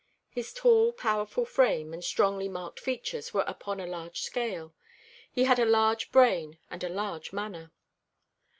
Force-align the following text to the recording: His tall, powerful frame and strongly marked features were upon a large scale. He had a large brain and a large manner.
His 0.31 0.51
tall, 0.51 0.93
powerful 0.93 1.45
frame 1.45 1.93
and 1.93 2.03
strongly 2.03 2.49
marked 2.49 2.79
features 2.79 3.35
were 3.35 3.43
upon 3.45 3.79
a 3.79 3.85
large 3.85 4.21
scale. 4.21 4.73
He 5.31 5.43
had 5.43 5.59
a 5.59 5.63
large 5.65 6.11
brain 6.11 6.57
and 6.71 6.83
a 6.83 6.89
large 6.89 7.31
manner. 7.31 7.71